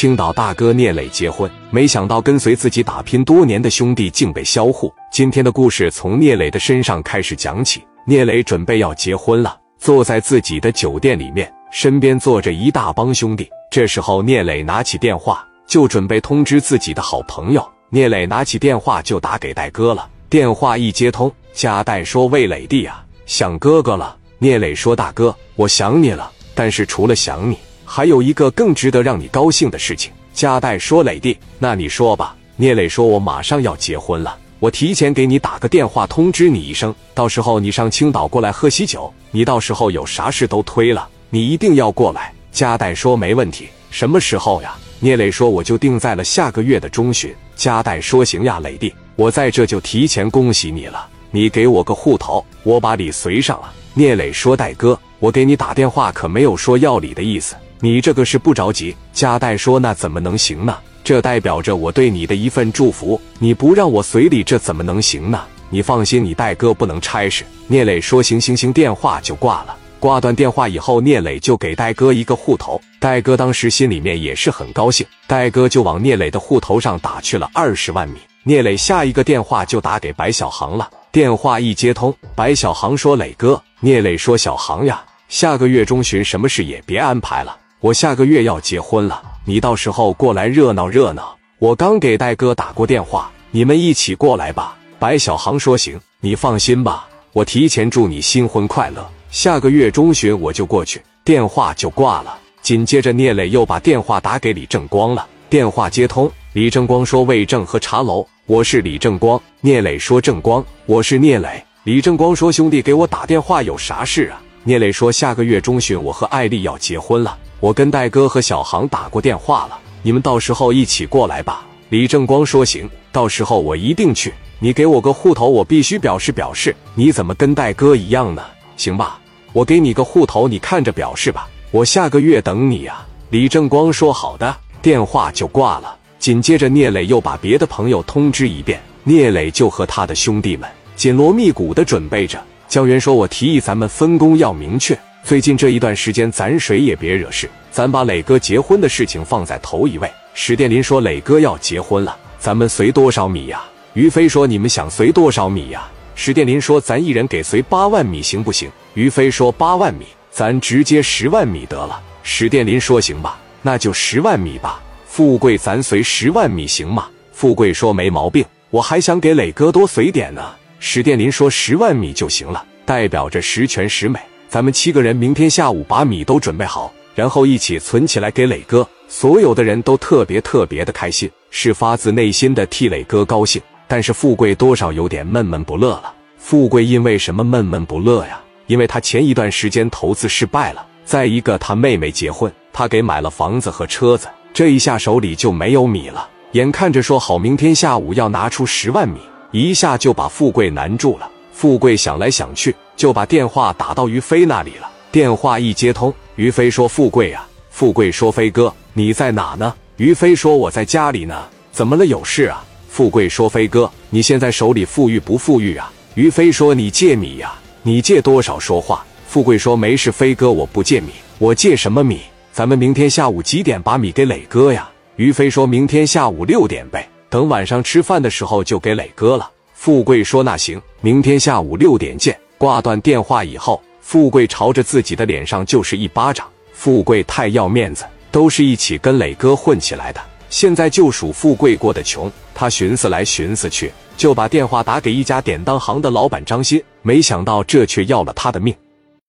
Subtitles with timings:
[0.00, 4.90] 青岛大哥聂磊结婚，没想到跟随自己打拼多年的兄弟竟被销户。
[5.12, 7.84] 今天的故事从聂磊的身上开始讲起。
[8.06, 13.46] 聂磊准备要结婚了，坐在自己的酒店里面，身边坐着一大帮兄弟。
[13.70, 17.62] 这时候，聂磊拿起电话，就准备通知自己的好朋友。
[17.90, 20.08] 聂磊拿起电话就打给戴哥了。
[20.30, 27.58] 电话一接通，加代说：“魏磊弟啊，想哥哥了。”聂磊说：“大哥，我想你了，但是除了想你。”
[27.92, 39.12] 还有一个更值得让你高兴的事情，加代说：“磊弟，那你说吧。”聂磊说：“我马上要结婚了，我提前给你打个电话通知你一声，到时候你上青岛过来喝喜酒。
[39.32, 51.08] 你到时候有啥事都推了，你一定要过来。”加代说：“没问题，什么时候呀？”聂磊说：“我就定在了下个月的中旬。”加代说：“行呀，磊弟，我在这就提前恭喜你了。
[51.32, 60.76] 你给我个户头，我把礼随上了。”聂磊说：“戴哥，我给你打电话可没有说要礼的意思。”你这个是不着急，加代说那怎么能行呢？
[61.02, 65.42] 这代表着我对你的一份祝福，你不让我随礼，这怎么能行呢？
[65.70, 67.42] 你放心，你戴哥不能差事。
[67.68, 69.74] 聂磊说行行行，电话就挂了。
[69.98, 78.18] 挂断电话以后，聂磊就给戴哥一个户头，戴哥当时心里面也是很高兴，戴哥就往聂磊的户头上打去了二十万米。
[78.42, 87.56] 聂磊下一个电话就打给白小航了，电话一接通，白小航说磊哥，聂磊说小航呀，下个月中旬什么事也别安排了。
[87.82, 91.34] 我下个月要结婚了，你到时候过来热闹热闹。
[91.58, 94.76] 我刚给戴哥打过电话，你们一起过来吧。
[94.98, 99.10] 白小航说：“行，你放心吧，我提前祝你新婚快乐。
[99.30, 102.38] 下个月中旬我就过去。”电话就挂了。
[102.60, 105.26] 紧接着，聂磊又把电话打给李正光了。
[105.48, 121.66] 电话接通，李正光说：“魏正和茶楼，我是李正光。”聂磊说：“正光，我是聂磊。”李正光说：“兄弟，给我打电话有啥事啊？”聂磊说：“下个月中旬，我和艾丽要结婚了。”我跟戴哥和小航打过电话了，你们到时候一起过来吧。
[121.90, 124.32] 李正光说行，到时候我一定去。
[124.58, 126.74] 你给我个户头，我必须表示表示。
[126.94, 128.42] 你怎么跟戴哥一样呢？
[128.76, 129.20] 行吧，
[129.52, 131.48] 我给你个户头，你看着表示吧。
[131.70, 133.04] 我下个月等你呀。
[133.28, 135.96] 李正光说好的，电话就挂了。
[136.18, 142.42] 紧接着聂磊又把别的朋友通知一遍，聂磊就和他的兄弟们紧锣密鼓的准备着。
[142.68, 150.10] 江源说：“我提议咱们分工要明确。”最近这一段时间，咱谁也别惹事，咱把磊哥结婚的事情放在头一位。
[150.34, 153.62] 史殿林说：“磊哥要结婚了，咱们随多少米呀？”
[153.94, 167.08] 于飞说：“你们想随多少米呀？”史殿林说：“咱一人给随八万米，行不行？”于飞说：“八万米，咱直接十万米得了。”史殿林说：“行吧，那就十万米吧。”富贵，咱随十万米行吗？
[167.32, 170.44] 富贵说：“没毛病，我还想给磊哥多随点呢。”
[170.80, 174.18] 史殿林说：“十万米就行了，代表着十全十美。”
[174.50, 178.84] 咱们七个人明天下午把米都准备好，然后一起存起来给磊哥。
[179.06, 183.62] 所有的人都特别特别的开心，是发自内心的替磊哥高兴。
[183.86, 186.12] 但是富贵多少有点闷闷不乐了。
[186.36, 188.40] 富贵因为什么闷闷不乐呀？
[188.66, 196.28] 因为他前一段时间投资失败了，再一个他妹妹结婚，他给买了房子和车子，这一下手里就没有米了。
[196.52, 199.20] 眼看着说好明天下午要拿出十万米，
[199.52, 201.30] 一下就把富贵难住了。
[201.52, 202.74] 富贵想来想去。
[203.00, 204.86] 就把电话打到于飞那里了。
[205.10, 212.04] 电话一接通，于飞说：“富贵啊，富贵说飞哥你在哪呢？”于飞说：“我在家里呢。”怎么了？
[212.04, 212.62] 有事啊？
[212.90, 217.54] 富贵说：“飞哥，你现在手里富裕不富裕啊？”于飞说：“你借米呀？
[217.82, 218.58] 你借多少？
[218.58, 221.08] 说话。”富贵说：“没事，飞哥，我不借米，
[221.38, 222.20] 我借什么米？
[222.52, 236.46] 咱们明天下午几点把米给磊哥呀？”于飞说：“明天下午六点呗，等晚上吃饭的时候就给磊哥了。”富贵说：“那行，明天下午六点见。”挂断电话以后，富贵朝着自己的脸上就是一巴掌。
[236.74, 242.30] 富贵太要面子，都是一起跟磊哥混起来的，现在就属富贵过得穷。
[242.54, 248.74] 他寻思来寻思去，就把电话打给一家典当行的老板张鑫，没想到这却要了他的命。